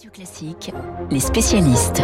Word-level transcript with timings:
Radio 0.00 0.12
Classique, 0.12 0.72
les 1.10 1.20
spécialistes. 1.20 2.02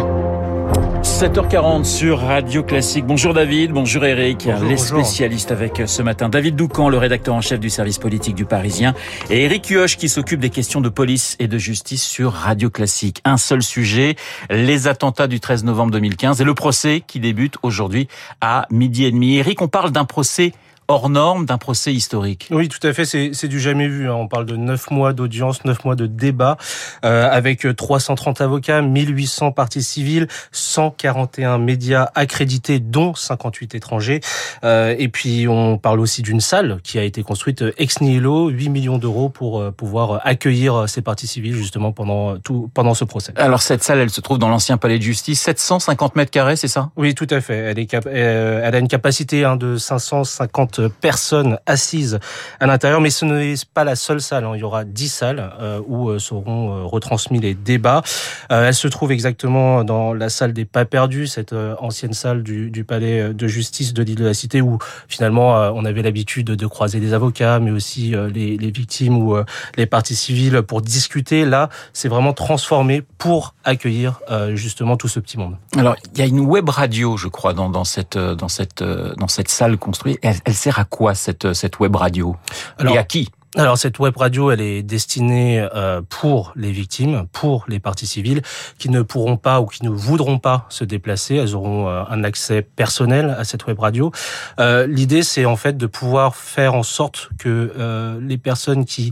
7h40 1.01 1.83
sur 1.83 2.19
Radio 2.19 2.61
Classique. 2.61 3.07
Bonjour 3.07 3.33
David, 3.33 3.71
bonjour 3.71 4.05
Eric, 4.05 4.43
Bonjour, 4.45 4.69
les 4.69 4.75
bonjour. 4.75 4.99
spécialistes 4.99 5.51
avec 5.51 5.81
ce 5.87 6.03
matin 6.03 6.29
David 6.29 6.55
Doucan, 6.55 6.89
le 6.89 6.99
rédacteur 6.99 7.33
en 7.33 7.41
chef 7.41 7.59
du 7.59 7.71
service 7.71 7.97
politique 7.97 8.35
du 8.35 8.45
Parisien, 8.45 8.93
et 9.31 9.45
Eric 9.45 9.65
Huoche 9.69 9.97
qui 9.97 10.09
s'occupe 10.09 10.39
des 10.39 10.51
questions 10.51 10.79
de 10.79 10.89
police 10.89 11.37
et 11.39 11.47
de 11.47 11.57
justice 11.57 12.03
sur 12.03 12.33
Radio 12.33 12.69
Classique. 12.69 13.19
Un 13.25 13.37
seul 13.37 13.63
sujet, 13.63 14.15
les 14.51 14.87
attentats 14.87 15.25
du 15.25 15.39
13 15.39 15.63
novembre 15.63 15.93
2015 15.93 16.39
et 16.39 16.43
le 16.43 16.53
procès 16.53 17.01
qui 17.07 17.19
débute 17.19 17.55
aujourd'hui 17.63 18.07
à 18.41 18.67
midi 18.69 19.05
et 19.05 19.11
demi. 19.11 19.37
Eric, 19.37 19.59
on 19.63 19.67
parle 19.67 19.89
d'un 19.89 20.05
procès 20.05 20.51
hors 20.87 21.09
norme, 21.09 21.45
d'un 21.45 21.57
procès 21.57 21.93
historique. 21.93 22.47
Oui, 22.51 22.69
tout 22.69 22.85
à 22.85 22.93
fait, 22.93 23.05
c'est 23.05 23.47
du 23.47 23.59
jamais 23.59 23.87
vu. 23.87 24.09
hein. 24.09 24.13
On 24.13 24.27
parle 24.27 24.45
de 24.45 24.55
9 24.55 24.91
mois 24.91 25.13
d'audience, 25.13 25.65
9 25.65 25.85
mois 25.85 25.95
de 25.95 26.07
débat, 26.07 26.57
euh, 27.05 27.29
avec 27.29 27.67
330 27.75 28.41
avocats, 28.41 28.81
1800 28.81 29.51
parties 29.51 29.83
civiles, 29.83 30.27
141 30.51 31.57
médias 31.57 32.09
accrédités, 32.15 32.79
dont 32.79 33.13
58 33.15 33.75
étrangers. 33.75 34.21
Euh, 34.63 34.95
et 34.97 35.07
puis, 35.09 35.47
on 35.47 35.77
parle 35.77 35.99
aussi 35.99 36.21
d'une 36.21 36.41
salle 36.41 36.79
qui 36.83 36.99
a 36.99 37.03
été 37.03 37.23
construite 37.23 37.63
ex 37.77 38.01
nihilo, 38.01 38.49
8 38.49 38.69
millions 38.69 38.97
d'euros 38.97 39.29
pour 39.29 39.59
euh, 39.59 39.71
pouvoir 39.71 40.21
accueillir 40.23 40.87
ces 40.87 41.01
parties 41.01 41.27
civiles, 41.27 41.55
justement, 41.55 41.91
pendant, 41.91 42.37
tout, 42.37 42.69
pendant 42.73 42.93
ce 42.93 43.03
procès. 43.03 43.33
Alors 43.35 43.61
cette 43.61 43.83
salle, 43.83 43.99
elle 43.99 44.09
se 44.09 44.21
trouve 44.21 44.37
dans 44.39 44.49
l'ancien 44.49 44.77
palais 44.77 44.97
de 44.97 45.03
justice, 45.03 45.41
750 45.41 46.15
mètres 46.15 46.31
carrés, 46.31 46.55
c'est 46.55 46.67
ça? 46.67 46.89
Oui, 46.95 47.13
tout 47.15 47.27
à 47.29 47.41
fait. 47.41 47.55
Elle, 47.57 47.79
est 47.79 47.93
euh, 47.93 48.61
elle 48.63 48.75
a 48.75 48.79
une 48.79 48.87
capacité 48.87 49.43
hein, 49.43 49.55
de 49.55 49.77
550 49.77 50.76
personnes 50.87 51.59
assises 51.65 52.19
à 52.59 52.67
l'intérieur, 52.67 53.01
mais 53.01 53.09
ce 53.09 53.25
n'est 53.25 53.55
pas 53.73 53.83
la 53.83 53.95
seule 53.95 54.21
salle. 54.21 54.45
hein. 54.45 54.51
Il 54.55 54.59
y 54.59 54.63
aura 54.63 54.83
10 54.83 55.09
salles 55.09 55.51
euh, 55.59 55.81
où 55.87 56.09
euh, 56.09 56.19
seront 56.19 56.71
euh, 56.71 56.83
retransmis 56.85 57.39
les 57.39 57.53
débats. 57.53 58.01
Elle 58.49 58.73
se 58.73 58.87
trouve 58.87 59.11
exactement 59.11 59.83
dans 59.83 60.13
la 60.13 60.29
salle 60.29 60.53
des 60.53 60.65
pas 60.65 60.85
perdus, 60.85 61.27
cette 61.27 61.53
ancienne 61.79 62.13
salle 62.13 62.43
du, 62.43 62.83
palais 62.83 63.33
de 63.33 63.47
justice 63.47 63.93
de 63.93 64.03
l'île 64.03 64.15
de 64.15 64.25
la 64.25 64.33
Cité, 64.33 64.61
où 64.61 64.77
finalement 65.07 65.53
on 65.75 65.85
avait 65.85 66.01
l'habitude 66.01 66.47
de 66.47 66.67
croiser 66.67 66.99
les 66.99 67.13
avocats, 67.13 67.59
mais 67.59 67.71
aussi 67.71 68.13
les, 68.33 68.71
victimes 68.71 69.17
ou 69.17 69.37
les 69.75 69.85
parties 69.85 70.15
civiles 70.15 70.61
pour 70.61 70.81
discuter. 70.81 71.45
Là, 71.45 71.69
c'est 71.93 72.09
vraiment 72.09 72.33
transformé 72.33 73.03
pour 73.17 73.55
accueillir 73.63 74.19
justement 74.53 74.97
tout 74.97 75.07
ce 75.07 75.19
petit 75.19 75.37
monde. 75.37 75.57
Alors, 75.77 75.95
il 76.13 76.19
y 76.19 76.21
a 76.21 76.25
une 76.25 76.39
web 76.39 76.69
radio, 76.69 77.17
je 77.17 77.27
crois, 77.27 77.53
dans, 77.53 77.83
cette 77.83 78.17
dans 78.17 78.49
cette 78.49 78.83
dans 78.83 79.27
cette 79.27 79.49
salle 79.49 79.77
construite. 79.77 80.19
Elle, 80.21 80.37
elle 80.45 80.53
sert 80.67 80.79
à 80.79 80.85
quoi 80.85 81.15
cette 81.15 81.45
euh, 81.45 81.53
cette 81.53 81.79
web 81.79 81.95
radio 81.95 82.35
Alors, 82.77 82.93
Et 82.93 82.97
à 82.97 83.03
qui? 83.03 83.29
Alors 83.55 83.77
cette 83.77 83.97
web 83.99 84.15
radio, 84.17 84.51
elle 84.51 84.59
est 84.59 84.83
destinée 84.83 85.65
euh, 85.73 86.01
pour 86.07 86.51
les 86.57 86.71
victimes, 86.71 87.25
pour 87.31 87.63
les 87.69 87.79
parties 87.79 88.05
civiles 88.05 88.41
qui 88.77 88.89
ne 88.89 89.01
pourront 89.01 89.37
pas 89.37 89.61
ou 89.61 89.65
qui 89.65 89.83
ne 89.85 89.89
voudront 89.89 90.37
pas 90.37 90.65
se 90.67 90.83
déplacer. 90.83 91.35
Elles 91.35 91.55
auront 91.55 91.87
euh, 91.87 92.03
un 92.09 92.25
accès 92.25 92.61
personnel 92.61 93.35
à 93.39 93.45
cette 93.45 93.65
web 93.65 93.79
radio. 93.79 94.11
L'idée, 94.59 95.23
c'est 95.23 95.45
en 95.45 95.55
fait 95.55 95.77
de 95.77 95.87
pouvoir 95.87 96.35
faire 96.35 96.75
en 96.75 96.83
sorte 96.83 97.29
que 97.39 98.19
les 98.21 98.37
personnes 98.37 98.83
qui 98.85 99.11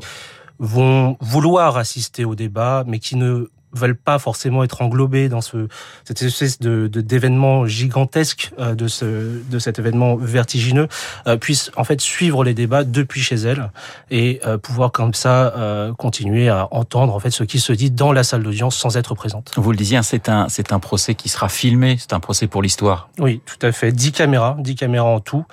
vont 0.60 1.18
vouloir 1.22 1.78
assister 1.78 2.26
au 2.26 2.36
débat, 2.36 2.84
mais 2.86 3.00
qui 3.00 3.16
ne 3.16 3.50
veulent 3.76 3.96
pas 3.96 4.20
forcément 4.20 4.64
être 4.64 4.82
englobées 4.82 5.30
dans 5.30 5.42
ce 5.42 5.68
cette 6.04 6.22
espèce 6.22 6.60
de 6.60 6.88
d'événement 6.88 7.68
gigantesque 7.68 8.52
euh, 8.60 8.76
de 8.76 8.88
ce 8.88 9.42
de 9.50 9.60
cet 9.60 9.80
événement 9.80 10.16
vertigineux 10.16 10.88
euh, 11.28 11.38
puissent 11.38 11.72
en 11.76 11.84
fait 11.84 12.02
suivre 12.02 12.44
les 12.44 12.54
débats 12.54 12.84
depuis 12.84 13.22
chez 13.22 13.36
elles 13.36 13.70
et 14.10 14.40
euh, 14.46 14.58
pouvoir 14.58 14.92
comme 14.92 15.14
ça 15.14 15.54
euh, 15.56 15.94
continuer 15.94 16.50
à 16.50 16.68
entendre 16.72 17.14
en 17.14 17.20
fait 17.20 17.32
ce 17.32 17.44
qui 17.44 17.60
se 17.60 17.74
dit 17.74 17.92
dans 17.92 18.12
la 18.12 18.24
salle 18.24 18.44
d'audience 18.44 18.76
sans 18.76 18.98
être 18.98 19.16
présente. 19.16 19.52
Vous 19.58 19.72
le 19.72 19.78
disiez, 19.78 19.98
hein, 19.98 20.04
c'est 20.04 20.30
un 20.30 20.48
c'est 20.50 20.72
un 20.72 20.80
procès 20.80 21.16
qui 21.16 21.30
sera 21.30 21.50
filmé. 21.50 21.98
C'est 22.00 22.14
un 22.14 22.20
procès 22.20 22.48
pour 22.48 22.62
l'histoire. 22.62 23.10
Oui, 23.20 23.42
tout 23.46 23.66
à 23.66 23.72
fait. 23.72 23.92
10 23.92 24.12
caméras, 24.12 24.56
10 24.60 24.76
caméras 24.76 25.10
en 25.10 25.20
tout. 25.20 25.46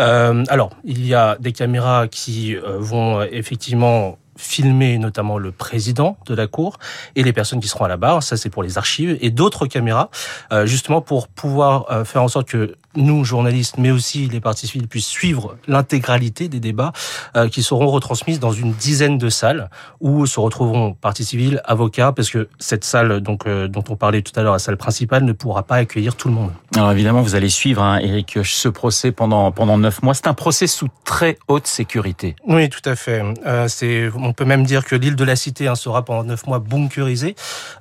Euh, 0.00 0.44
alors, 0.48 0.70
il 0.84 1.06
y 1.06 1.14
a 1.14 1.36
des 1.38 1.52
caméras 1.52 2.08
qui 2.08 2.56
euh, 2.56 2.78
vont 2.78 3.22
effectivement 3.22 4.18
filmer 4.38 4.98
notamment 4.98 5.36
le 5.36 5.52
président 5.52 6.16
de 6.26 6.34
la 6.34 6.46
cour 6.46 6.78
et 7.16 7.22
les 7.22 7.32
personnes 7.34 7.60
qui 7.60 7.68
seront 7.68 7.84
à 7.84 7.88
la 7.88 7.98
barre, 7.98 8.22
ça 8.22 8.36
c'est 8.36 8.48
pour 8.48 8.62
les 8.62 8.78
archives, 8.78 9.18
et 9.20 9.30
d'autres 9.30 9.66
caméras, 9.66 10.10
euh, 10.52 10.64
justement 10.64 11.02
pour 11.02 11.28
pouvoir 11.28 11.90
euh, 11.90 12.04
faire 12.04 12.22
en 12.22 12.28
sorte 12.28 12.48
que 12.48 12.76
nous, 12.98 13.24
journalistes, 13.24 13.76
mais 13.78 13.90
aussi 13.90 14.28
les 14.28 14.40
parties 14.40 14.66
civiles, 14.66 14.88
puissent 14.88 15.06
suivre 15.06 15.56
l'intégralité 15.66 16.48
des 16.48 16.60
débats 16.60 16.92
euh, 17.36 17.48
qui 17.48 17.62
seront 17.62 17.88
retransmises 17.88 18.40
dans 18.40 18.52
une 18.52 18.72
dizaine 18.72 19.18
de 19.18 19.28
salles 19.28 19.70
où 20.00 20.26
se 20.26 20.40
retrouveront 20.40 20.94
parties 20.94 21.24
civiles, 21.24 21.60
avocats, 21.64 22.12
parce 22.12 22.30
que 22.30 22.48
cette 22.58 22.84
salle 22.84 23.20
donc 23.20 23.46
euh, 23.46 23.68
dont 23.68 23.84
on 23.88 23.96
parlait 23.96 24.22
tout 24.22 24.38
à 24.38 24.42
l'heure, 24.42 24.52
la 24.52 24.58
salle 24.58 24.76
principale, 24.76 25.24
ne 25.24 25.32
pourra 25.32 25.62
pas 25.62 25.76
accueillir 25.76 26.16
tout 26.16 26.28
le 26.28 26.34
monde. 26.34 26.50
Alors 26.76 26.92
évidemment, 26.92 27.22
vous 27.22 27.34
allez 27.34 27.48
suivre, 27.48 27.82
hein, 27.82 27.98
Eric 27.98 28.38
ce 28.44 28.68
procès 28.68 29.12
pendant 29.12 29.50
pendant 29.52 29.78
neuf 29.78 30.02
mois. 30.02 30.14
C'est 30.14 30.26
un 30.26 30.34
procès 30.34 30.66
sous 30.66 30.88
très 31.04 31.38
haute 31.48 31.66
sécurité. 31.66 32.36
Oui, 32.46 32.68
tout 32.68 32.82
à 32.84 32.96
fait. 32.96 33.22
Euh, 33.46 33.68
c'est, 33.68 34.10
on 34.16 34.32
peut 34.32 34.44
même 34.44 34.64
dire 34.64 34.84
que 34.84 34.96
l'île 34.96 35.16
de 35.16 35.24
la 35.24 35.36
Cité 35.36 35.68
hein, 35.68 35.74
sera 35.74 36.04
pendant 36.04 36.24
neuf 36.24 36.46
mois 36.46 36.58
bunkerisée. 36.58 37.34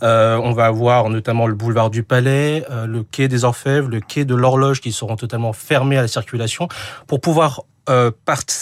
Euh, 0.04 0.40
on 0.44 0.54
va 0.54 0.66
avoir 0.66 1.10
notamment 1.10 1.48
le 1.48 1.56
boulevard 1.56 1.90
du 1.90 2.04
Palais, 2.04 2.64
euh, 2.70 2.86
le 2.86 3.04
quai 3.04 3.28
des 3.28 3.44
Orfèvres, 3.44 3.90
le 3.90 4.00
quai 4.00 4.26
de 4.26 4.36
l'Horloge 4.36 4.82
qui 4.82 4.92
totalement 5.16 5.54
fermés 5.54 5.98
à 5.98 6.02
la 6.02 6.08
circulation. 6.08 6.68
Pour 7.08 7.22
pouvoir 7.22 7.64
euh, 7.90 8.12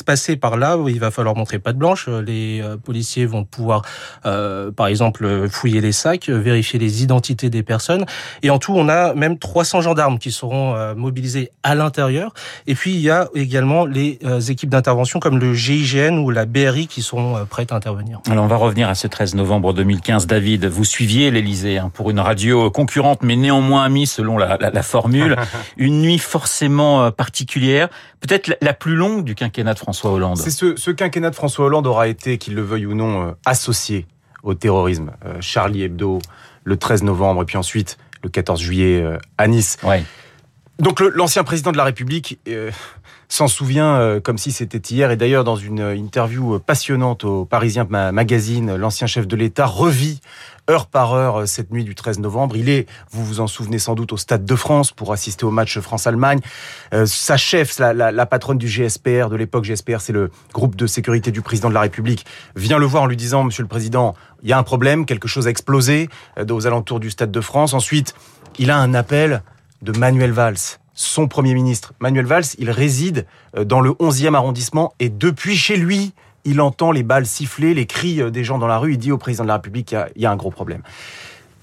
passer 0.06 0.36
par 0.36 0.58
là, 0.58 0.78
il 0.88 1.00
va 1.00 1.12
falloir 1.12 1.36
montrer 1.36 1.60
patte 1.60 1.78
blanche. 1.78 2.06
Euh, 2.08 2.22
Les 2.22 2.62
euh, 2.62 2.78
policiers 2.78 3.26
vont 3.26 3.44
pouvoir, 3.44 3.82
euh, 4.26 4.72
par 4.72 4.88
exemple, 4.88 5.26
euh, 5.26 5.48
fouiller 5.50 5.82
les 5.82 5.92
sacs, 5.92 6.30
vérifier 6.30 6.80
les 6.80 7.04
identités 7.04 7.50
des 7.50 7.64
personnes. 7.64 8.06
Et 8.44 8.50
en 8.50 8.60
tout, 8.60 8.74
on 8.76 8.90
a 8.90 9.14
même 9.14 9.38
300 9.38 9.82
gendarmes 9.82 10.20
qui 10.20 10.32
seront 10.32 10.76
mobilisés 10.96 11.52
à 11.64 11.76
l'intérieur. 11.76 12.34
Et 12.68 12.76
puis, 12.76 12.94
il 12.94 13.00
y 13.02 13.10
a 13.10 13.30
également 13.36 13.86
les 13.86 14.20
équipes 14.50 14.70
d'intervention 14.70 15.20
comme 15.20 15.40
le 15.40 15.54
GIGN 15.54 16.18
ou 16.20 16.30
la 16.32 16.46
BRI 16.46 16.88
qui 16.88 17.02
seront 17.02 17.46
prêtes 17.50 17.72
à 17.72 17.76
intervenir. 17.76 18.20
Alors 18.30 18.44
on 18.44 18.48
va 18.48 18.56
revenir 18.58 18.90
à 18.90 18.96
ce 18.96 19.08
13 19.08 19.36
novembre 19.36 19.74
2015. 19.74 20.28
David, 20.28 20.66
vous 20.66 20.84
suiviez 20.84 21.32
l'Elysée 21.32 21.78
hein, 21.78 21.92
pour 21.94 22.10
une 22.10 22.20
radio 22.20 22.70
concurrente, 22.72 23.20
mais 23.24 23.36
néanmoins 23.36 23.84
amie 23.84 24.08
selon 24.08 24.38
la, 24.38 24.58
la- 24.60 24.70
la 24.72 24.84
formule. 24.84 25.36
une 25.78 26.02
nuit 26.02 26.18
forcément 26.20 27.12
particulière, 27.12 27.90
peut-être 28.20 28.48
la- 28.48 28.58
la 28.62 28.74
plus 28.74 28.96
longue 28.96 29.15
du 29.22 29.36
quinquennat 29.36 29.74
de 29.74 29.80
François 29.80 30.12
Hollande. 30.12 30.38
C'est 30.38 30.52
ce, 30.52 30.76
ce 30.76 30.92
quinquennat 30.92 31.30
de 31.30 31.36
François 31.36 31.66
Hollande 31.66 31.88
aura 31.88 32.08
été, 32.08 32.38
qu'il 32.38 32.56
le 32.56 32.62
veuille 32.62 32.86
ou 32.86 32.96
non, 32.96 33.28
euh, 33.28 33.32
associé 33.46 34.08
au 34.44 34.54
terrorisme. 34.54 35.12
Euh, 35.26 35.38
Charlie 35.42 35.84
Hebdo, 35.84 36.20
le 36.64 36.78
13 36.78 37.04
novembre, 37.04 37.42
et 37.42 37.46
puis 37.46 37.58
ensuite 37.58 37.98
le 38.24 38.30
14 38.30 38.60
juillet 38.60 39.02
euh, 39.02 39.18
à 39.38 39.48
Nice. 39.48 39.78
Ouais. 39.84 40.04
Donc 40.80 41.00
l'ancien 41.00 41.44
président 41.44 41.72
de 41.72 41.78
la 41.78 41.86
République 41.86 42.40
euh, 42.48 42.72
s'en 43.28 43.48
souvient 43.48 43.96
euh, 43.96 44.20
comme 44.20 44.38
si 44.38 44.52
c'était 44.52 44.78
hier. 44.94 45.12
Et 45.12 45.18
d'ailleurs, 45.18 45.44
dans 45.44 45.56
une 45.56 45.80
euh, 45.80 45.96
interview 45.96 46.56
euh, 46.56 46.60
passionnante 46.60 47.24
au 47.24 47.46
Parisien 47.46 47.86
Ma- 47.90 48.12
Magazine, 48.12 48.76
l'ancien 48.76 49.08
chef 49.08 49.28
de 49.28 49.36
l'État 49.36 49.66
revit 49.66 50.22
heure 50.70 50.88
par 50.88 51.14
heure 51.14 51.48
cette 51.48 51.72
nuit 51.72 51.84
du 51.84 51.94
13 51.96 52.20
novembre. 52.20 52.58
Il 52.58 52.70
est, 52.70 52.88
vous 53.12 53.24
vous 53.26 53.40
en 53.40 53.48
souvenez 53.48 53.78
sans 53.80 53.94
doute, 53.96 54.14
au 54.14 54.18
Stade 54.18 54.46
de 54.46 54.56
France 54.56 54.92
pour 54.92 55.14
assister 55.14 55.46
au 55.46 55.52
match 55.52 55.78
France-Allemagne. 55.80 56.40
Sa 57.06 57.38
chef, 57.38 57.78
la, 57.78 57.94
la- 57.94 58.26
patronne 58.26 58.58
du 58.58 58.68
GSPR 58.68 59.30
de 59.30 59.36
l'époque, 59.36 59.64
GSPR, 59.66 60.00
c'est 60.02 60.12
le 60.14 60.32
groupe 60.54 60.76
de 60.76 60.88
sécurité 60.88 61.30
du 61.32 61.42
président 61.44 61.70
de 61.70 61.76
la 61.76 61.82
République, 61.82 62.26
vient 62.56 62.80
le 62.80 62.86
voir 62.88 63.04
en 63.04 63.06
lui 63.06 63.16
disant, 63.18 63.44
Monsieur 63.44 63.62
le 63.62 63.70
Président, 63.70 64.16
il 64.42 64.50
y 64.50 64.54
a 64.54 64.58
un 64.58 64.64
problème, 64.64 65.06
quelque 65.06 65.28
chose 65.28 65.46
a 65.46 65.52
explosé 65.52 66.10
aux 66.50 66.66
alentours 66.68 67.00
du 67.00 67.12
Stade 67.12 67.32
de 67.32 67.42
France. 67.42 67.74
Ensuite, 67.76 68.16
il 68.58 68.72
a 68.72 68.78
un 68.78 68.96
appel 68.96 69.44
de 69.84 69.92
Manuel 69.98 70.32
Valls, 70.32 70.58
son 70.96 71.28
Premier 71.28 71.54
ministre. 71.54 71.94
Manuel 72.00 72.26
Valls, 72.26 72.46
il 72.58 72.72
réside 72.72 73.28
euh, 73.56 73.66
dans 73.66 73.82
le 73.82 73.92
11e 73.92 74.34
arrondissement 74.34 74.94
et 75.00 75.10
depuis 75.10 75.56
chez 75.56 75.76
lui, 75.76 76.14
il 76.46 76.62
entend 76.62 76.92
les 76.92 77.04
balles 77.04 77.26
siffler, 77.26 77.74
les 77.74 77.86
cris 77.86 78.22
euh, 78.22 78.32
des 78.32 78.44
gens 78.44 78.58
dans 78.58 78.68
la 78.68 78.78
rue. 78.78 78.94
Il 78.94 78.98
dit 78.98 79.12
au 79.12 79.18
président 79.18 79.44
de 79.44 79.50
la 79.50 79.56
République 79.56 79.88
qu'il 79.88 79.98
y 79.98 80.02
a- 80.02 80.10
il 80.16 80.22
y, 80.22 80.26
a 80.26 80.32
un 80.32 80.36
gros 80.38 80.52
problème. 80.52 80.82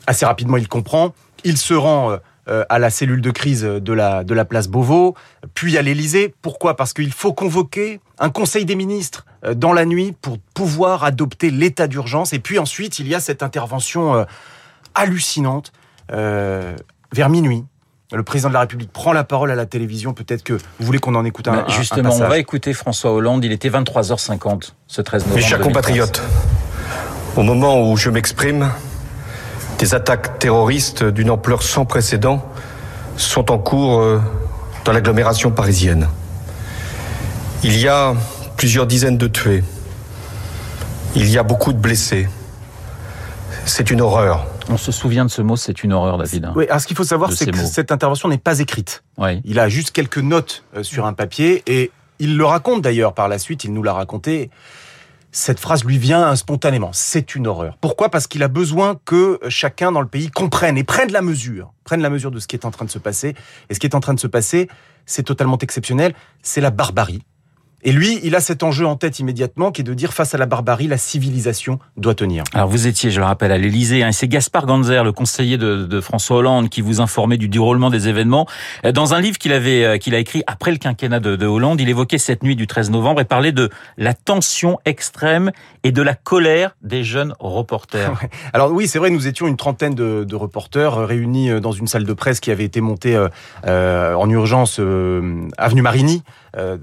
Assez 0.07 0.27
rapidement, 0.27 0.59
il 0.59 0.69
comprend. 0.69 1.15
Il 1.45 1.57
se 1.57 1.75
rend 1.75 2.19
euh, 2.49 2.65
à 2.69 2.79
la 2.79 2.91
cellule 2.91 3.23
de 3.23 3.31
crise 3.31 3.63
de 3.63 3.93
la, 3.93 4.45
place 4.45 4.69
Beauvau, 4.69 5.15
puis 5.55 5.79
à 5.79 5.83
l'Élysée. 5.83 6.35
Pourquoi? 6.43 6.77
Parce 6.77 6.93
qu'il 6.93 7.13
faut 7.13 7.33
convoquer 7.33 8.01
un 8.19 8.31
conseil 8.31 8.65
des 8.65 8.75
ministres 8.75 9.25
dans 9.57 9.73
la 9.73 9.87
nuit 9.87 10.15
pour 10.21 10.39
pouvoir 10.53 11.05
adopter 11.05 11.51
l'état 11.51 11.87
d'urgence. 11.87 12.33
Et 12.33 12.39
puis 12.41 12.59
ensuite, 12.59 12.99
il 12.99 13.09
y 13.09 13.15
a 13.15 13.21
cette 13.21 13.43
intervention 13.45 14.27
hallucinante 14.95 15.73
vers 16.09 17.29
minuit. 17.29 17.65
Le 18.13 18.23
président 18.23 18.49
de 18.49 18.55
la 18.55 18.61
République 18.61 18.93
prend 18.93 19.13
la 19.13 19.25
parole 19.25 19.51
à 19.51 19.55
la 19.55 19.65
télévision. 19.67 20.13
Peut-être 20.13 20.43
que 20.43 20.53
vous 20.55 20.61
voulez 20.87 20.99
qu'on 20.99 21.15
en 21.15 21.25
écoute 21.25 21.49
un, 21.49 21.53
Bah, 21.53 21.65
un- 21.67 21.71
un 21.73 21.75
Justement, 21.75 22.15
on 22.15 22.19
va 22.29 22.39
écouter 22.39 22.73
François 22.75 23.13
Hollande. 23.13 23.45
Il 23.45 23.53
était 23.53 23.71
23h50 23.71 24.75
ce 24.87 25.01
13 25.01 25.23
novembre. 25.23 25.37
Mes 25.37 25.43
chers 25.43 25.59
2015. 25.59 25.67
compatriotes, 25.67 26.23
au 27.37 27.43
moment 27.43 27.91
où 27.91 27.97
je 27.97 28.11
m'exprime, 28.11 28.71
des 29.79 29.95
attaques 29.95 30.39
terroristes 30.39 31.03
d'une 31.05 31.31
ampleur 31.31 31.63
sans 31.63 31.85
précédent 31.87 32.47
sont 33.17 33.51
en 33.51 33.59
cours 33.59 34.01
euh, 34.01 34.21
dans 34.85 34.93
l'agglomération 34.93 35.51
parisienne. 35.51 36.09
Il 37.65 37.79
y 37.79 37.89
a 37.89 38.15
plusieurs 38.57 38.87
dizaines 38.87 39.19
de 39.19 39.27
tués. 39.27 39.65
Il 41.15 41.29
y 41.31 41.39
a 41.39 41.43
beaucoup 41.43 41.73
de 41.73 41.79
blessés. 41.79 42.29
c'est 43.65 43.91
une 43.91 44.01
horreur. 44.01 44.47
On 44.69 44.77
se 44.77 44.93
souvient 44.93 45.25
de 45.25 45.31
ce 45.31 45.43
mot, 45.43 45.57
c'est 45.57 45.83
une 45.85 45.93
horreur, 45.93 46.19
David. 46.19 46.45
hein. 46.47 46.53
Oui, 46.57 46.67
alors 46.69 46.81
ce 46.81 46.87
qu'il 46.87 46.97
faut 46.97 47.05
savoir, 47.05 47.31
c'est 47.31 47.45
ces 47.45 47.51
que 47.51 47.57
mots. 47.57 47.67
cette 47.67 47.93
intervention 47.93 48.29
n'est 48.29 48.39
pas 48.39 48.59
écrite. 48.61 49.03
Oui. 49.19 49.41
Il 49.45 49.59
a 49.59 49.69
juste 49.69 49.91
quelques 49.91 50.19
notes 50.19 50.65
euh, 50.77 50.83
sur 50.83 51.07
un 51.07 51.13
papier 51.13 51.63
et 51.67 51.91
il 52.19 52.37
le 52.37 52.45
raconte 52.45 52.83
d'ailleurs 52.83 53.15
par 53.15 53.29
la 53.29 53.39
suite, 53.39 53.65
il 53.65 53.73
nous 53.73 53.83
l'a 53.83 53.93
raconté. 53.93 54.51
Cette 55.35 55.59
phrase 55.59 55.83
lui 55.85 55.97
vient 55.97 56.37
spontanément. 56.37 56.91
C'est 56.93 57.35
une 57.35 57.47
horreur. 57.47 57.79
Pourquoi? 57.81 58.11
Parce 58.11 58.27
qu'il 58.27 58.43
a 58.43 58.49
besoin 58.49 59.01
que 59.07 59.41
chacun 59.49 59.91
dans 59.91 60.03
le 60.03 60.07
pays 60.07 60.31
comprenne 60.31 60.77
et 60.77 60.85
prenne 60.85 61.11
la 61.11 61.23
mesure, 61.23 61.73
prenne 61.85 62.03
la 62.03 62.11
mesure 62.11 62.31
de 62.31 62.39
ce 62.39 62.47
qui 62.47 62.55
est 62.55 62.67
en 62.67 62.71
train 62.71 62.85
de 62.85 62.91
se 62.91 62.99
passer. 62.99 63.35
Et 63.71 63.75
ce 63.75 63.81
qui 63.81 63.87
est 63.87 63.95
en 63.95 64.01
train 64.01 64.13
de 64.15 64.21
se 64.21 64.27
passer, 64.27 64.69
c'est 65.07 65.23
totalement 65.23 65.57
exceptionnel. 65.59 66.13
C'est 66.43 66.61
la 66.61 66.71
barbarie. 66.71 67.23
Et 67.85 67.93
lui, 67.93 68.21
il 68.23 68.37
a 68.37 68.41
cet 68.41 68.63
enjeu 68.63 68.87
en 68.87 68.97
tête 68.97 69.19
immédiatement 69.19 69.73
qui 69.73 69.81
est 69.81 69.85
de 69.85 69.95
dire 69.95 70.13
face 70.13 70.35
à 70.35 70.39
la 70.39 70.47
barbarie, 70.47 70.87
la 70.87 70.99
civilisation 70.99 71.79
doit 71.97 72.15
tenir. 72.15 72.45
Alors 72.55 72.69
vous 72.69 72.87
étiez, 72.87 73.11
je 73.11 73.19
le 73.19 73.27
rappelle, 73.27 73.51
à 73.51 73.59
l'Élysée, 73.59 74.05
hein, 74.05 74.13
c'est 74.13 74.29
Gaspard 74.29 74.67
Ganzer, 74.67 75.03
le 75.03 75.13
conseiller 75.13 75.59
de, 75.59 76.01
François 76.01 76.39
Hollande, 76.39 76.69
qui 76.69 76.81
vous 76.81 77.01
informait 77.01 77.39
du 77.39 77.49
déroulement 77.49 77.91
des 77.91 78.09
événements. 78.09 78.47
Euh, 78.85 78.93
Dans 78.93 79.15
un 79.15 79.21
livre 79.21 79.39
qu'il 79.39 79.53
avait, 79.53 79.85
euh, 79.85 79.99
qu'il 79.99 80.15
a 80.15 80.19
écrit 80.19 80.43
après 80.47 80.71
le 80.71 80.79
quinquennat 80.79 81.21
de 81.21 81.47
Hollande, 81.47 81.81
il 81.81 81.89
évoquait 81.89 82.19
cette 82.19 82.43
nuit 82.43 82.57
du 82.57 82.67
13 82.67 82.91
novembre 82.91 83.21
et 83.21 83.25
parlait 83.25 83.53
de 83.53 83.69
la 83.99 84.15
tension 84.15 84.79
extrême 84.85 85.51
et 85.85 85.93
de 85.93 86.03
la 86.03 86.15
colère 86.15 86.77
des 86.83 87.05
jeunes 87.05 87.35
reporters. 87.41 88.21
Alors 88.53 88.73
oui, 88.73 88.87
c'est 88.87 88.99
vrai, 88.99 89.11
nous 89.11 89.27
étions 89.27 89.49
une 89.49 89.57
trentaine 89.57 89.95
de, 89.95 90.35
reporters 90.35 90.95
euh, 90.97 91.07
réunis 91.07 91.51
euh, 91.51 91.61
dans 91.61 91.73
une 91.73 91.87
salle 91.87 92.05
de 92.05 92.13
presse 92.13 92.41
qui 92.41 92.51
avait 92.51 92.65
été 92.65 92.81
montée 92.81 93.17
euh, 93.67 94.15
en 94.15 94.29
urgence 94.31 94.79
euh, 94.81 95.49
avenue 95.59 95.83
Marigny, 95.83 96.23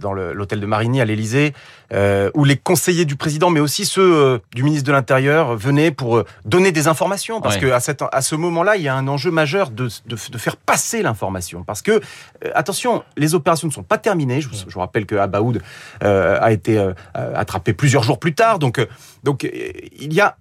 dans 0.02 0.14
l'hôtel 0.14 0.60
de 0.60 0.66
Marigny 0.66 1.00
à 1.00 1.06
l'Élysée, 1.06 1.54
euh, 1.94 2.30
où 2.36 2.44
les 2.46 2.56
conseillers 2.58 3.06
du 3.06 3.16
président, 3.16 3.50
mais 3.50 3.60
aussi 3.60 3.86
ceux 3.86 4.02
euh, 4.16 4.40
du 4.54 4.64
ministre 4.64 4.86
de 4.88 4.92
l'Intérieur, 4.92 5.56
venaient 5.56 5.92
pour 5.92 6.18
euh, 6.18 6.26
donner 6.46 6.72
des 6.72 6.88
informations, 6.88 7.42
parce 7.42 7.56
Ouais. 7.56 7.62
que 7.62 7.72
à, 7.72 7.80
cette, 7.80 8.04
à 8.12 8.22
ce 8.22 8.36
moment-là, 8.36 8.76
il 8.76 8.84
y 8.84 8.88
a 8.88 8.96
un 8.96 9.08
enjeu 9.08 9.32
majeur 9.32 9.70
de, 9.72 9.88
de, 10.06 10.16
de 10.32 10.38
faire 10.38 10.56
passer 10.58 11.02
l'information, 11.02 11.64
parce 11.64 11.82
que 11.82 11.92
euh, 11.92 12.52
attention, 12.54 13.04
les 13.18 13.34
opérations 13.36 13.68
ne 13.68 13.74
sont 13.74 13.84
pas 13.84 13.98
terminées. 13.98 14.42
Je, 14.42 14.50
vous- 14.50 14.56
je 14.68 14.74
vous 14.74 14.80
rappelle 14.80 15.06
que 15.06 15.16
Abaoud 15.16 15.62
a 16.02 16.52
été 16.52 16.78
attrapé 17.14 17.74
plusieurs 17.74 18.04
jours 18.04 18.20
plus 18.20 18.34
tard, 18.36 18.60
donc 18.60 18.86
donc 19.24 19.44
il 19.44 20.14
y 20.14 20.22
a 20.22 20.38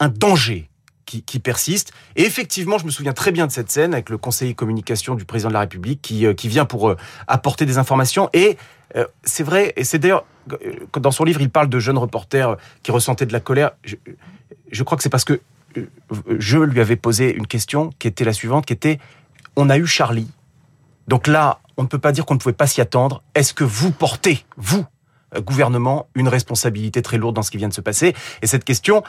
un 0.00 0.08
danger 0.08 0.68
qui, 1.04 1.38
persiste. 1.38 1.92
Et 2.16 2.22
effectivement, 2.22 2.78
je 2.78 2.86
me 2.86 2.90
souviens 2.90 3.12
très 3.12 3.32
bien 3.32 3.46
de 3.46 3.52
cette 3.52 3.70
scène 3.70 3.92
avec 3.92 4.10
le 4.10 4.18
conseiller 4.18 4.54
communication 4.54 5.14
du 5.14 5.24
président 5.24 5.48
de 5.48 5.54
la 5.54 5.60
République 5.60 6.00
qui, 6.02 6.26
euh, 6.26 6.34
qui 6.34 6.48
vient 6.48 6.64
pour 6.64 6.88
euh, 6.88 6.96
apporter 7.26 7.66
des 7.66 7.78
informations. 7.78 8.30
Et 8.32 8.56
euh, 8.96 9.06
c'est 9.22 9.42
vrai, 9.42 9.72
et 9.76 9.84
c'est 9.84 9.98
d'ailleurs, 9.98 10.24
dans 10.94 11.10
son 11.10 11.24
livre, 11.24 11.40
il 11.40 11.50
parle 11.50 11.68
de 11.68 11.78
jeunes 11.78 11.98
reporters 11.98 12.56
qui 12.82 12.90
ressentaient 12.90 13.26
de 13.26 13.32
la 13.32 13.40
colère. 13.40 13.72
Je, 13.84 13.96
je 14.70 14.82
crois 14.82 14.96
que 14.96 15.02
c'est 15.02 15.10
parce 15.10 15.24
que 15.24 15.40
je 16.38 16.58
lui 16.58 16.80
avais 16.80 16.96
posé 16.96 17.34
une 17.34 17.46
question 17.46 17.90
qui 17.98 18.08
était 18.08 18.24
la 18.24 18.32
suivante, 18.32 18.66
qui 18.66 18.72
était, 18.72 18.98
on 19.56 19.70
a 19.70 19.78
eu 19.78 19.86
Charlie. 19.86 20.30
Donc 21.08 21.26
là, 21.26 21.60
on 21.76 21.82
ne 21.82 21.88
peut 21.88 21.98
pas 21.98 22.12
dire 22.12 22.24
qu'on 22.24 22.34
ne 22.34 22.38
pouvait 22.38 22.54
pas 22.54 22.66
s'y 22.66 22.80
attendre. 22.80 23.22
Est-ce 23.34 23.52
que 23.52 23.64
vous 23.64 23.90
portez, 23.90 24.44
vous, 24.56 24.84
gouvernement, 25.40 26.06
une 26.14 26.28
responsabilité 26.28 27.02
très 27.02 27.18
lourde 27.18 27.34
dans 27.34 27.42
ce 27.42 27.50
qui 27.50 27.56
vient 27.56 27.68
de 27.68 27.74
se 27.74 27.80
passer? 27.80 28.14
Et 28.42 28.46
cette 28.46 28.64
question, 28.64 29.02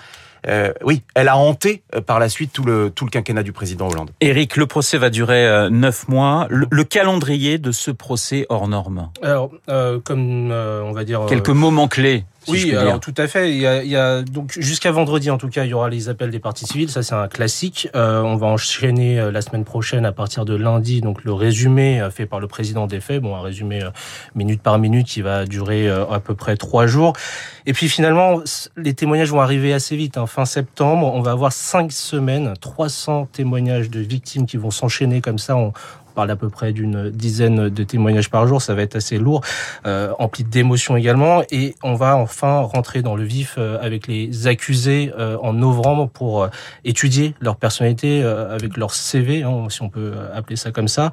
euh, 0.47 0.71
oui, 0.83 1.01
elle 1.15 1.27
a 1.27 1.37
hanté 1.37 1.83
euh, 1.95 2.01
par 2.01 2.19
la 2.19 2.29
suite 2.29 2.51
tout 2.53 2.63
le, 2.63 2.89
tout 2.89 3.05
le 3.05 3.09
quinquennat 3.11 3.43
du 3.43 3.51
président 3.51 3.87
Hollande. 3.87 4.11
Éric, 4.21 4.57
le 4.57 4.65
procès 4.67 4.97
va 4.97 5.09
durer 5.09 5.47
euh, 5.47 5.69
neuf 5.69 6.07
mois. 6.07 6.47
Le, 6.49 6.67
le 6.69 6.83
calendrier 6.83 7.57
de 7.57 7.71
ce 7.71 7.91
procès 7.91 8.45
hors 8.49 8.67
norme? 8.67 9.09
Alors, 9.21 9.51
euh, 9.69 9.99
comme 9.99 10.49
euh, 10.51 10.81
on 10.83 10.91
va 10.91 11.03
dire... 11.03 11.21
euh, 11.21 11.27
Quelques 11.27 11.49
moments 11.49 11.87
clés. 11.87 12.23
Si 12.47 12.59
je 12.59 12.67
oui, 12.67 12.75
alors 12.75 12.99
tout 12.99 13.13
à 13.17 13.25
fait. 13.25 13.51
Il 13.51 13.57
y 13.57 13.65
a, 13.65 13.81
il 13.81 13.89
y 13.89 13.95
a 13.95 14.21
donc 14.21 14.53
jusqu'à 14.55 14.91
vendredi 14.91 15.31
en 15.31 15.39
tout 15.39 15.47
cas, 15.49 15.63
il 15.63 15.71
y 15.71 15.73
aura 15.73 15.89
les 15.89 16.09
appels 16.09 16.29
des 16.29 16.37
parties 16.37 16.67
civiles. 16.67 16.91
Ça 16.91 17.01
c'est 17.01 17.15
un 17.15 17.27
classique. 17.27 17.89
Euh, 17.95 18.21
on 18.21 18.35
va 18.35 18.45
enchaîner 18.45 19.19
euh, 19.19 19.31
la 19.31 19.41
semaine 19.41 19.63
prochaine 19.63 20.05
à 20.05 20.11
partir 20.11 20.45
de 20.45 20.53
lundi. 20.55 21.01
Donc 21.01 21.23
le 21.23 21.33
résumé 21.33 21.99
euh, 21.99 22.11
fait 22.11 22.27
par 22.27 22.39
le 22.39 22.45
président 22.45 22.85
des 22.85 22.99
faits. 22.99 23.19
Bon, 23.23 23.35
un 23.35 23.41
résumé 23.41 23.81
euh, 23.81 23.89
minute 24.35 24.61
par 24.61 24.77
minute 24.77 25.07
qui 25.07 25.23
va 25.23 25.45
durer 25.47 25.89
euh, 25.89 26.05
à 26.05 26.19
peu 26.19 26.35
près 26.35 26.55
trois 26.55 26.85
jours. 26.85 27.13
Et 27.65 27.73
puis 27.73 27.89
finalement, 27.89 28.41
les 28.77 28.93
témoignages 28.93 29.31
vont 29.31 29.41
arriver 29.41 29.73
assez 29.73 29.95
vite. 29.95 30.15
hein. 30.19 30.27
Fin 30.35 30.43
septembre, 30.43 31.13
on 31.13 31.21
va 31.21 31.31
avoir 31.31 31.53
cinq 31.53 31.93
semaines, 31.93 32.55
300 32.59 33.29
témoignages 33.31 33.89
de 33.89 34.01
victimes 34.01 34.45
qui 34.45 34.57
vont 34.57 34.69
s'enchaîner 34.69 35.21
comme 35.21 35.39
ça. 35.39 35.55
Parle 36.15 36.31
à 36.31 36.35
peu 36.35 36.49
près 36.49 36.73
d'une 36.73 37.09
dizaine 37.09 37.69
de 37.69 37.83
témoignages 37.83 38.29
par 38.29 38.47
jour. 38.47 38.61
Ça 38.61 38.73
va 38.73 38.81
être 38.81 38.95
assez 38.95 39.17
lourd, 39.17 39.41
euh, 39.85 40.11
empli 40.17 40.43
d'émotions 40.43 40.97
également. 40.97 41.43
Et 41.51 41.75
on 41.83 41.93
va 41.93 42.15
enfin 42.15 42.61
rentrer 42.61 43.01
dans 43.01 43.15
le 43.15 43.23
vif 43.23 43.55
euh, 43.57 43.77
avec 43.81 44.07
les 44.07 44.47
accusés 44.47 45.11
euh, 45.19 45.37
en 45.41 45.53
novembre 45.53 46.09
pour 46.09 46.43
euh, 46.43 46.47
étudier 46.85 47.35
leur 47.41 47.57
personnalité 47.57 48.21
euh, 48.23 48.55
avec 48.55 48.77
leur 48.77 48.93
CV, 48.93 49.43
hein, 49.43 49.67
si 49.69 49.81
on 49.81 49.89
peut 49.89 50.13
euh, 50.15 50.37
appeler 50.37 50.55
ça 50.55 50.71
comme 50.71 50.87
ça. 50.87 51.11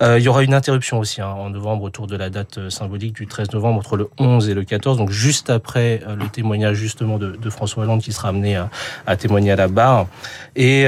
Il 0.00 0.22
y 0.22 0.28
aura 0.28 0.42
une 0.44 0.54
interruption 0.54 0.98
aussi 1.00 1.20
hein, 1.20 1.28
en 1.28 1.50
novembre 1.50 1.82
autour 1.84 2.06
de 2.06 2.16
la 2.16 2.30
date 2.30 2.70
symbolique 2.70 3.14
du 3.14 3.26
13 3.26 3.52
novembre 3.52 3.78
entre 3.78 3.96
le 3.96 4.08
11 4.18 4.48
et 4.48 4.54
le 4.54 4.62
14, 4.62 4.96
donc 4.98 5.10
juste 5.10 5.50
après 5.50 6.00
le 6.06 6.28
témoignage 6.28 6.76
justement 6.76 7.18
de, 7.18 7.32
de 7.32 7.50
François 7.50 7.82
Hollande 7.82 8.00
qui 8.00 8.12
sera 8.12 8.28
amené 8.28 8.54
à, 8.56 8.70
à 9.06 9.16
témoigner 9.16 9.50
à 9.50 9.56
la 9.56 9.66
barre. 9.66 10.06
Et 10.54 10.86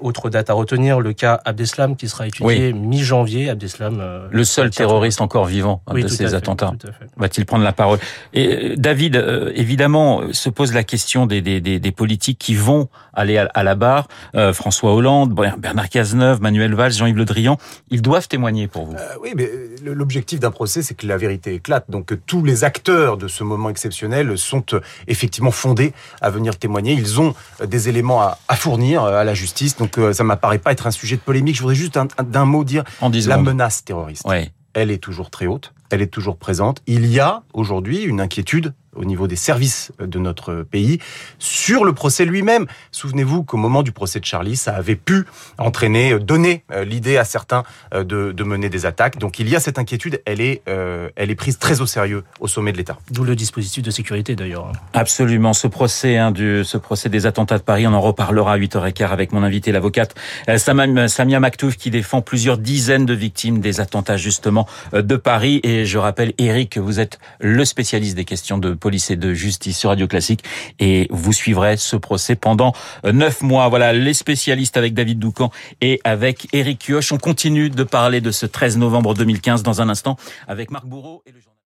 autre 0.00 0.30
date 0.30 0.50
à 0.50 0.52
retenir, 0.52 1.00
le 1.00 1.12
cas 1.12 1.40
Abdeslam 1.44 1.96
qui 1.96 2.08
sera 2.08 2.26
étudié 2.26 2.72
mi-janvier. 2.80 3.50
Abdeslam, 3.50 3.98
euh, 4.00 4.28
Le 4.30 4.44
seul 4.44 4.70
terroriste 4.70 5.20
encore 5.20 5.44
vivant 5.46 5.82
Oui, 5.92 6.02
de 6.02 6.08
ces 6.08 6.34
attentats. 6.34 6.72
Va-t-il 7.16 7.44
prendre 7.46 7.64
la 7.64 7.72
parole? 7.72 7.98
Et 8.34 8.72
euh, 8.72 8.74
David, 8.76 9.16
euh, 9.16 9.52
évidemment, 9.54 10.22
se 10.32 10.48
pose 10.50 10.72
la 10.72 10.84
question 10.84 11.26
des, 11.26 11.40
des, 11.42 11.60
des, 11.60 11.78
des 11.78 11.92
politiques 11.92 12.38
qui 12.38 12.54
vont 12.54 12.88
aller 13.14 13.38
à, 13.38 13.48
à 13.54 13.62
la 13.62 13.74
barre. 13.74 14.08
Euh, 14.34 14.52
François 14.52 14.94
Hollande, 14.94 15.32
Bernard 15.58 15.88
Cazeneuve, 15.88 16.40
Manuel 16.42 16.74
Valls, 16.74 16.92
Jean-Yves 16.92 17.16
Le 17.16 17.24
Drian, 17.24 17.56
ils 17.90 18.02
doivent 18.02 18.28
témoigner 18.28 18.68
pour 18.68 18.84
vous. 18.86 18.94
Euh, 18.94 19.14
oui, 19.22 19.32
mais 19.34 19.48
l'objectif 19.84 20.38
d'un 20.40 20.50
procès, 20.50 20.82
c'est 20.82 20.94
que 20.94 21.06
la 21.06 21.16
vérité 21.16 21.54
éclate. 21.54 21.84
Donc 21.90 22.06
que 22.06 22.14
tous 22.14 22.44
les 22.44 22.64
acteurs 22.64 23.16
de 23.16 23.28
ce 23.28 23.42
moment 23.44 23.70
exceptionnel 23.70 24.36
sont 24.36 24.64
effectivement 25.08 25.50
fondés 25.50 25.92
à 26.20 26.30
venir 26.30 26.56
témoigner. 26.58 26.92
Ils 26.92 27.20
ont 27.20 27.34
des 27.66 27.88
éléments 27.88 28.20
à, 28.22 28.38
à 28.48 28.56
fournir 28.56 29.04
à 29.04 29.24
la 29.24 29.34
justice. 29.34 29.76
Donc 29.76 29.98
euh, 29.98 30.12
ça 30.12 30.24
m'apparaît 30.24 30.58
pas 30.58 30.72
être 30.72 30.86
un 30.86 30.90
sujet 30.90 31.16
de 31.16 31.20
polémique. 31.22 31.56
Je 31.56 31.60
voudrais 31.62 31.74
juste 31.74 31.96
un- 31.96 32.08
un- 32.18 32.22
d'un 32.22 32.44
mot 32.44 32.64
dire 32.66 32.84
En 33.00 33.10
10 33.10 33.28
la 33.28 33.38
menace 33.38 33.84
terroriste. 33.84 34.26
Ouais. 34.26 34.52
elle 34.74 34.90
est 34.90 34.98
toujours 34.98 35.30
très 35.30 35.46
haute, 35.46 35.72
elle 35.90 36.02
est 36.02 36.12
toujours 36.12 36.36
présente. 36.36 36.82
Il 36.86 37.06
y 37.06 37.20
a 37.20 37.42
aujourd'hui 37.54 38.02
une 38.02 38.20
inquiétude 38.20 38.74
au 38.96 39.04
niveau 39.04 39.26
des 39.26 39.36
services 39.36 39.92
de 39.98 40.18
notre 40.18 40.62
pays 40.62 40.98
sur 41.38 41.84
le 41.84 41.92
procès 41.92 42.24
lui-même. 42.24 42.66
Souvenez-vous 42.92 43.44
qu'au 43.44 43.56
moment 43.56 43.82
du 43.82 43.92
procès 43.92 44.20
de 44.20 44.24
Charlie, 44.24 44.56
ça 44.56 44.74
avait 44.74 44.96
pu 44.96 45.24
entraîner, 45.58 46.12
euh, 46.12 46.18
donner 46.18 46.64
euh, 46.72 46.84
l'idée 46.84 47.16
à 47.16 47.24
certains 47.24 47.62
euh, 47.94 48.04
de, 48.04 48.32
de 48.32 48.44
mener 48.44 48.68
des 48.68 48.86
attaques. 48.86 49.18
Donc 49.18 49.38
il 49.38 49.48
y 49.48 49.56
a 49.56 49.60
cette 49.60 49.78
inquiétude, 49.78 50.20
elle 50.24 50.40
est, 50.40 50.62
euh, 50.68 51.08
elle 51.16 51.30
est 51.30 51.34
prise 51.34 51.58
très 51.58 51.80
au 51.80 51.86
sérieux 51.86 52.24
au 52.40 52.48
sommet 52.48 52.72
de 52.72 52.78
l'État. 52.78 52.98
D'où 53.10 53.24
le 53.24 53.36
dispositif 53.36 53.82
de 53.82 53.90
sécurité 53.90 54.34
d'ailleurs. 54.34 54.72
Absolument, 54.92 55.52
ce 55.52 55.66
procès, 55.66 56.16
hein, 56.16 56.30
du, 56.30 56.64
ce 56.64 56.78
procès 56.78 57.08
des 57.08 57.26
attentats 57.26 57.58
de 57.58 57.62
Paris, 57.62 57.86
on 57.86 57.92
en 57.92 58.00
reparlera 58.00 58.54
à 58.54 58.58
8h15 58.58 59.08
avec 59.08 59.32
mon 59.32 59.42
invité, 59.42 59.72
l'avocate 59.72 60.14
Samia, 60.56 61.40
Maktouf, 61.40 61.76
qui 61.76 61.90
défend 61.90 62.22
plusieurs 62.22 62.58
dizaines 62.58 63.06
de 63.06 63.14
victimes 63.14 63.60
des 63.60 63.80
attentats 63.80 64.16
justement 64.16 64.66
de 64.92 65.16
Paris. 65.16 65.60
Et 65.62 65.84
je 65.84 65.98
rappelle, 65.98 66.32
Eric, 66.38 66.70
que 66.70 66.80
vous 66.80 67.00
êtes 67.00 67.18
le 67.40 67.64
spécialiste 67.64 68.16
des 68.16 68.24
questions 68.24 68.58
de 68.58 68.74
police 68.74 68.85
et 69.10 69.16
de 69.16 69.34
justice 69.34 69.78
sur 69.78 69.90
Radio 69.90 70.06
Classique, 70.06 70.42
et 70.78 71.06
vous 71.10 71.32
suivrez 71.32 71.76
ce 71.76 71.96
procès 71.96 72.36
pendant 72.36 72.72
euh, 73.04 73.12
neuf 73.12 73.42
mois. 73.42 73.68
Voilà, 73.68 73.92
les 73.92 74.14
spécialistes 74.14 74.76
avec 74.76 74.94
David 74.94 75.18
Doucan 75.18 75.50
et 75.80 76.00
avec 76.04 76.48
Eric 76.52 76.78
Kioch. 76.86 77.12
On 77.12 77.18
continue 77.18 77.70
de 77.70 77.82
parler 77.82 78.20
de 78.20 78.30
ce 78.30 78.46
13 78.46 78.78
novembre 78.78 79.14
2015 79.14 79.62
dans 79.62 79.80
un 79.82 79.88
instant 79.88 80.16
avec 80.48 80.70
Marc 80.70 80.86
Bourreau 80.86 81.22
et 81.26 81.32
le 81.32 81.40
journal. 81.40 81.46